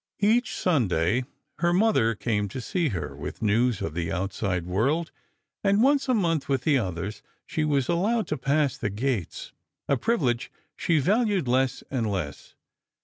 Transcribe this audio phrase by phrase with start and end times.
[0.23, 1.25] Each Sunday
[1.59, 5.11] her mother came to see her, with news of the outside world,
[5.63, 10.51] and once a month, with the others, she was allowed to pass the gates—a privilege
[10.75, 12.55] she valued less and less.